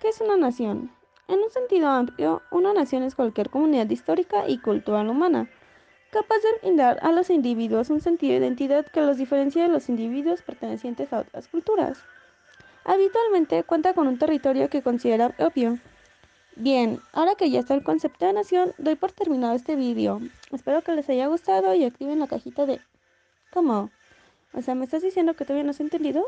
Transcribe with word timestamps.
¿Qué 0.00 0.08
es 0.08 0.22
una 0.22 0.38
nación? 0.38 0.90
En 1.28 1.40
un 1.40 1.50
sentido 1.50 1.86
amplio, 1.88 2.40
una 2.50 2.72
nación 2.72 3.02
es 3.02 3.14
cualquier 3.14 3.50
comunidad 3.50 3.90
histórica 3.90 4.48
y 4.48 4.56
cultural 4.56 5.10
humana, 5.10 5.50
capaz 6.10 6.36
de 6.36 6.58
brindar 6.62 6.98
a 7.02 7.12
los 7.12 7.28
individuos 7.28 7.90
un 7.90 8.00
sentido 8.00 8.32
de 8.32 8.46
identidad 8.46 8.86
que 8.86 9.02
los 9.02 9.18
diferencia 9.18 9.62
de 9.62 9.68
los 9.68 9.90
individuos 9.90 10.40
pertenecientes 10.40 11.12
a 11.12 11.18
otras 11.18 11.48
culturas. 11.48 11.98
Habitualmente 12.84 13.62
cuenta 13.62 13.92
con 13.92 14.08
un 14.08 14.18
territorio 14.18 14.70
que 14.70 14.80
considera 14.80 15.28
propio. 15.28 15.78
Bien, 16.56 16.98
ahora 17.12 17.34
que 17.34 17.50
ya 17.50 17.60
está 17.60 17.74
el 17.74 17.84
concepto 17.84 18.24
de 18.24 18.32
nación, 18.32 18.72
doy 18.78 18.94
por 18.94 19.12
terminado 19.12 19.54
este 19.54 19.76
vídeo. 19.76 20.22
Espero 20.50 20.80
que 20.80 20.92
les 20.92 21.10
haya 21.10 21.26
gustado 21.26 21.74
y 21.74 21.84
activen 21.84 22.20
la 22.20 22.26
cajita 22.26 22.64
de... 22.64 22.80
¿Cómo? 23.52 23.90
O 24.54 24.62
sea, 24.62 24.74
¿me 24.74 24.86
estás 24.86 25.02
diciendo 25.02 25.34
que 25.34 25.44
todavía 25.44 25.64
no 25.64 25.72
has 25.72 25.80
entendido? 25.80 26.26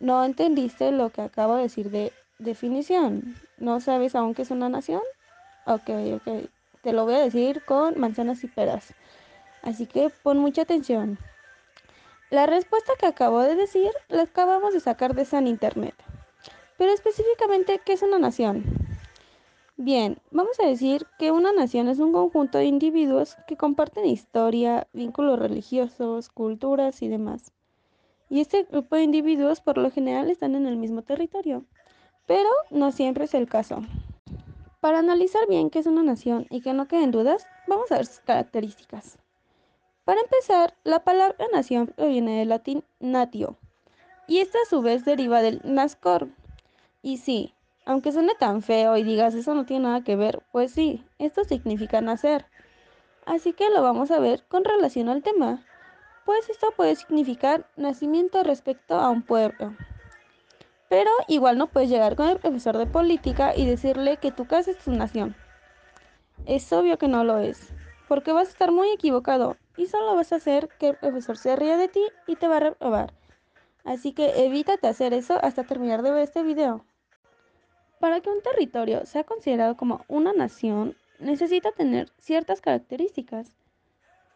No 0.00 0.24
entendiste 0.24 0.92
lo 0.92 1.10
que 1.10 1.22
acabo 1.22 1.56
de 1.56 1.62
decir 1.62 1.90
de 1.90 2.12
definición. 2.38 3.34
¿No 3.56 3.80
sabes 3.80 4.14
aún 4.14 4.32
qué 4.32 4.42
es 4.42 4.52
una 4.52 4.68
nación? 4.68 5.02
Ok, 5.66 5.90
ok. 6.14 6.48
Te 6.82 6.92
lo 6.92 7.04
voy 7.04 7.14
a 7.14 7.20
decir 7.20 7.64
con 7.64 7.98
manzanas 7.98 8.44
y 8.44 8.46
peras. 8.46 8.94
Así 9.62 9.86
que 9.86 10.10
pon 10.22 10.38
mucha 10.38 10.62
atención. 10.62 11.18
La 12.30 12.46
respuesta 12.46 12.92
que 13.00 13.06
acabo 13.06 13.40
de 13.40 13.56
decir 13.56 13.90
la 14.08 14.22
acabamos 14.22 14.72
de 14.72 14.78
sacar 14.78 15.14
de 15.16 15.24
San 15.24 15.48
Internet. 15.48 15.94
Pero 16.76 16.92
específicamente, 16.92 17.80
¿qué 17.84 17.94
es 17.94 18.02
una 18.02 18.20
nación? 18.20 18.62
Bien, 19.76 20.18
vamos 20.30 20.60
a 20.60 20.66
decir 20.66 21.08
que 21.18 21.32
una 21.32 21.52
nación 21.52 21.88
es 21.88 21.98
un 21.98 22.12
conjunto 22.12 22.58
de 22.58 22.66
individuos 22.66 23.36
que 23.48 23.56
comparten 23.56 24.06
historia, 24.06 24.86
vínculos 24.92 25.40
religiosos, 25.40 26.28
culturas 26.28 27.02
y 27.02 27.08
demás 27.08 27.52
y 28.30 28.40
este 28.40 28.64
grupo 28.64 28.96
de 28.96 29.02
individuos 29.02 29.60
por 29.60 29.78
lo 29.78 29.90
general 29.90 30.30
están 30.30 30.54
en 30.54 30.66
el 30.66 30.76
mismo 30.76 31.02
territorio, 31.02 31.64
pero 32.26 32.48
no 32.70 32.92
siempre 32.92 33.24
es 33.24 33.34
el 33.34 33.48
caso. 33.48 33.82
Para 34.80 35.00
analizar 35.00 35.46
bien 35.48 35.70
qué 35.70 35.80
es 35.80 35.86
una 35.86 36.02
nación 36.02 36.46
y 36.50 36.60
que 36.60 36.72
no 36.72 36.86
queden 36.86 37.10
dudas, 37.10 37.46
vamos 37.66 37.90
a 37.90 37.96
ver 37.96 38.06
sus 38.06 38.20
características. 38.20 39.18
Para 40.04 40.20
empezar, 40.20 40.74
la 40.84 41.04
palabra 41.04 41.46
nación 41.52 41.88
proviene 41.88 42.38
del 42.38 42.48
latín 42.48 42.84
natio, 43.00 43.58
y 44.26 44.38
esta 44.38 44.58
a 44.58 44.68
su 44.68 44.82
vez 44.82 45.04
deriva 45.04 45.42
del 45.42 45.60
nascor. 45.64 46.28
Y 47.02 47.16
sí, 47.16 47.54
aunque 47.86 48.12
suene 48.12 48.34
tan 48.38 48.62
feo 48.62 48.96
y 48.96 49.02
digas 49.02 49.34
eso 49.34 49.54
no 49.54 49.64
tiene 49.64 49.84
nada 49.84 50.04
que 50.04 50.14
ver, 50.14 50.42
pues 50.52 50.72
sí, 50.72 51.02
esto 51.18 51.44
significa 51.44 52.00
nacer. 52.00 52.46
Así 53.24 53.52
que 53.52 53.70
lo 53.70 53.82
vamos 53.82 54.10
a 54.10 54.20
ver 54.20 54.44
con 54.48 54.64
relación 54.64 55.08
al 55.08 55.22
tema 55.22 55.64
pues 56.28 56.50
esto 56.50 56.74
puede 56.76 56.94
significar 56.94 57.64
nacimiento 57.78 58.42
respecto 58.42 58.96
a 58.96 59.08
un 59.08 59.22
pueblo. 59.22 59.74
Pero 60.90 61.10
igual 61.26 61.56
no 61.56 61.68
puedes 61.68 61.88
llegar 61.88 62.16
con 62.16 62.28
el 62.28 62.38
profesor 62.38 62.76
de 62.76 62.84
política 62.84 63.56
y 63.56 63.64
decirle 63.64 64.18
que 64.18 64.30
tu 64.30 64.46
casa 64.46 64.72
es 64.72 64.76
tu 64.76 64.90
nación. 64.90 65.34
Es 66.44 66.70
obvio 66.70 66.98
que 66.98 67.08
no 67.08 67.24
lo 67.24 67.38
es, 67.38 67.72
porque 68.08 68.32
vas 68.32 68.48
a 68.48 68.50
estar 68.50 68.72
muy 68.72 68.90
equivocado 68.90 69.56
y 69.78 69.86
solo 69.86 70.14
vas 70.16 70.30
a 70.34 70.36
hacer 70.36 70.68
que 70.78 70.88
el 70.88 70.96
profesor 70.96 71.38
se 71.38 71.56
ría 71.56 71.78
de 71.78 71.88
ti 71.88 72.02
y 72.26 72.36
te 72.36 72.46
va 72.46 72.58
a 72.58 72.60
reprobar. 72.60 73.14
Así 73.84 74.12
que 74.12 74.44
evítate 74.44 74.86
hacer 74.86 75.14
eso 75.14 75.42
hasta 75.42 75.64
terminar 75.64 76.02
de 76.02 76.10
ver 76.10 76.24
este 76.24 76.42
video. 76.42 76.84
Para 78.00 78.20
que 78.20 78.28
un 78.28 78.42
territorio 78.42 79.06
sea 79.06 79.24
considerado 79.24 79.78
como 79.78 80.04
una 80.08 80.34
nación, 80.34 80.94
necesita 81.20 81.72
tener 81.72 82.12
ciertas 82.18 82.60
características. 82.60 83.56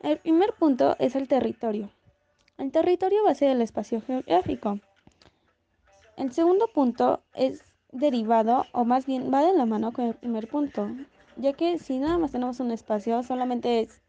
El 0.00 0.18
primer 0.18 0.52
punto 0.52 0.94
es 1.00 1.16
el 1.16 1.26
territorio. 1.26 1.90
El 2.56 2.70
territorio 2.70 3.24
va 3.24 3.32
a 3.32 3.34
ser 3.34 3.50
el 3.50 3.60
espacio 3.62 4.00
geográfico. 4.00 4.78
El 6.16 6.32
segundo 6.32 6.68
punto 6.68 7.20
es 7.34 7.64
derivado, 7.90 8.64
o 8.72 8.84
más 8.84 9.06
bien 9.06 9.32
va 9.34 9.44
de 9.44 9.54
la 9.54 9.66
mano 9.66 9.92
con 9.92 10.06
el 10.06 10.14
primer 10.14 10.46
punto, 10.46 10.88
ya 11.36 11.52
que 11.52 11.80
si 11.80 11.98
nada 11.98 12.16
más 12.16 12.30
tenemos 12.30 12.60
un 12.60 12.70
espacio, 12.70 13.24
solamente 13.24 13.80
es 13.80 14.00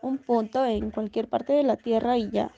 un 0.00 0.18
punto 0.18 0.64
en 0.64 0.92
cualquier 0.92 1.28
parte 1.28 1.54
de 1.54 1.64
la 1.64 1.76
Tierra 1.76 2.16
y 2.16 2.30
ya. 2.30 2.52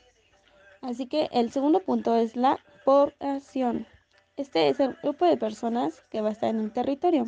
Así 0.83 1.07
que 1.07 1.31
el 1.33 1.51
segundo 1.53 1.81
punto 1.81 2.15
es 2.15 2.37
la 2.37 2.59
población. 2.85 3.87
Este 4.37 4.69
es 4.69 4.79
el 4.79 4.95
grupo 5.03 5.25
de 5.25 5.39
personas 5.39 6.03
que 6.11 6.21
va 6.21 6.29
a 6.29 6.33
estar 6.33 6.51
en 6.51 6.61
el 6.61 6.73
territorio. 6.73 7.25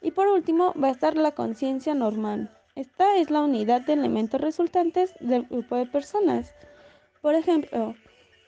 Y 0.00 0.12
por 0.12 0.28
último 0.28 0.72
va 0.80 0.88
a 0.88 0.92
estar 0.92 1.16
la 1.16 1.32
conciencia 1.32 1.94
normal. 1.94 2.50
Esta 2.76 3.18
es 3.18 3.30
la 3.30 3.40
unidad 3.40 3.82
de 3.82 3.92
elementos 3.92 4.40
resultantes 4.40 5.14
del 5.20 5.44
grupo 5.44 5.76
de 5.76 5.86
personas. 5.86 6.52
Por 7.22 7.36
ejemplo, 7.36 7.94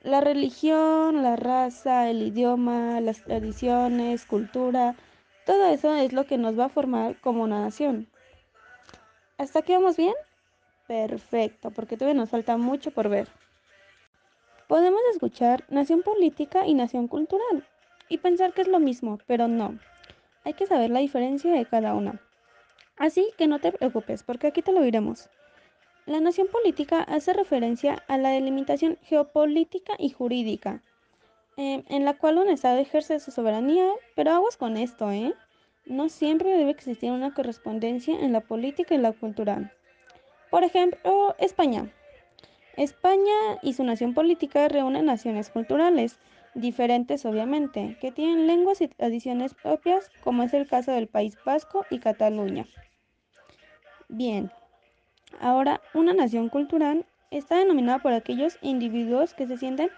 la 0.02 0.20
religión, 0.20 1.22
la 1.22 1.36
raza, 1.36 2.10
el 2.10 2.22
idioma, 2.22 3.00
las 3.00 3.22
tradiciones, 3.22 4.26
cultura, 4.26 4.96
todo 5.44 5.66
eso 5.66 5.94
es 5.94 6.12
lo 6.12 6.26
que 6.26 6.38
nos 6.38 6.58
va 6.58 6.64
a 6.64 6.68
formar 6.68 7.20
como 7.20 7.44
una 7.44 7.60
nación. 7.60 8.08
¿Hasta 9.38 9.60
aquí 9.60 9.74
vamos 9.74 9.96
bien? 9.96 10.14
Perfecto, 10.88 11.70
porque 11.70 11.96
todavía 11.96 12.20
nos 12.20 12.30
falta 12.30 12.56
mucho 12.56 12.90
por 12.90 13.08
ver. 13.08 13.28
Podemos 14.66 15.02
escuchar 15.12 15.62
nación 15.68 16.02
política 16.02 16.66
y 16.66 16.74
nación 16.74 17.06
cultural 17.06 17.64
y 18.08 18.18
pensar 18.18 18.52
que 18.54 18.62
es 18.62 18.68
lo 18.68 18.80
mismo, 18.80 19.20
pero 19.28 19.46
no. 19.46 19.78
Hay 20.42 20.54
que 20.54 20.66
saber 20.66 20.90
la 20.90 20.98
diferencia 20.98 21.52
de 21.52 21.64
cada 21.64 21.94
una. 21.94 22.20
Así 22.96 23.32
que 23.36 23.46
no 23.46 23.58
te 23.58 23.72
preocupes, 23.72 24.22
porque 24.22 24.46
aquí 24.46 24.62
te 24.62 24.72
lo 24.72 24.82
diremos. 24.82 25.28
La 26.06 26.20
nación 26.20 26.46
política 26.46 27.02
hace 27.02 27.32
referencia 27.32 28.02
a 28.08 28.16
la 28.16 28.30
delimitación 28.30 28.96
geopolítica 29.02 29.94
y 29.98 30.10
jurídica, 30.10 30.82
em, 31.56 31.82
en 31.88 32.04
la 32.04 32.14
cual 32.14 32.38
un 32.38 32.48
Estado 32.48 32.78
ejerce 32.78 33.18
su 33.18 33.32
soberanía, 33.32 33.90
pero 34.14 34.30
aguas 34.30 34.56
con 34.56 34.76
esto, 34.76 35.10
¿eh? 35.10 35.34
No 35.84 36.08
siempre 36.08 36.56
debe 36.56 36.70
existir 36.70 37.10
una 37.10 37.34
correspondencia 37.34 38.18
en 38.18 38.32
la 38.32 38.40
política 38.40 38.94
y 38.94 38.98
la 38.98 39.12
cultura. 39.12 39.72
Por 40.50 40.64
ejemplo, 40.64 41.34
España. 41.38 41.92
España 42.76 43.58
y 43.62 43.72
su 43.72 43.84
nación 43.84 44.14
política 44.14 44.68
reúnen 44.68 45.06
naciones 45.06 45.50
culturales, 45.50 46.18
diferentes 46.56 47.24
obviamente, 47.26 47.96
que 48.00 48.10
tienen 48.10 48.46
lenguas 48.46 48.80
y 48.80 48.88
tradiciones 48.88 49.54
propias, 49.54 50.10
como 50.24 50.42
es 50.42 50.54
el 50.54 50.66
caso 50.66 50.90
del 50.90 51.06
País 51.06 51.36
Vasco 51.44 51.84
y 51.90 51.98
Cataluña. 51.98 52.66
Bien, 54.08 54.50
ahora 55.38 55.80
una 55.92 56.14
nación 56.14 56.48
cultural 56.48 57.04
está 57.30 57.58
denominada 57.58 57.98
por 57.98 58.14
aquellos 58.14 58.58
individuos 58.62 59.34
que 59.34 59.46
se 59.46 59.58
sienten 59.58 59.90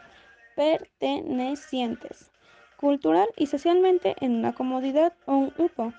pertenecientes 0.57 2.31
cultural 2.77 3.29
y 3.37 3.47
socialmente 3.47 4.17
en 4.21 4.37
una 4.37 4.53
comodidad 4.53 5.13
o 5.27 5.35
un 5.35 5.51
grupo. 5.51 5.93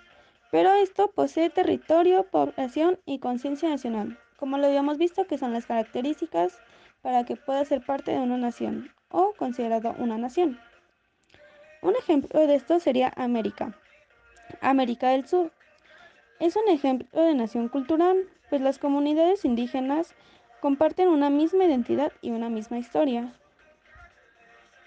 Pero 0.52 0.74
esto 0.74 1.12
posee 1.12 1.50
territorio, 1.50 2.24
población 2.24 3.00
y 3.06 3.20
conciencia 3.20 3.70
nacional, 3.70 4.18
como 4.38 4.58
lo 4.58 4.68
habíamos 4.68 4.98
visto 4.98 5.26
que 5.26 5.38
son 5.38 5.54
las 5.54 5.68
características 5.68 6.58
para 7.02 7.24
que 7.24 7.36
pueda 7.36 7.64
ser 7.66 7.86
parte 7.86 8.12
de 8.12 8.20
una 8.20 8.38
nación 8.38 8.92
o 9.10 9.34
considerado 9.34 9.96
una 9.98 10.18
nación. 10.18 10.60
Un 11.82 11.96
ejemplo 11.96 12.46
de 12.46 12.56
esto 12.56 12.80
sería 12.80 13.14
América. 13.16 13.74
América 14.62 15.10
del 15.10 15.28
Sur 15.28 15.52
es 16.40 16.56
un 16.56 16.68
ejemplo 16.70 17.22
de 17.22 17.36
nación 17.36 17.70
cultural, 17.70 18.18
pues 18.50 18.62
las 18.62 18.80
comunidades 18.80 19.46
indígenas 19.46 20.16
comparten 20.62 21.08
una 21.08 21.30
misma 21.30 21.66
identidad 21.66 22.12
y 22.22 22.32
una 22.32 22.50
misma 22.50 22.80
historia. 22.80 23.34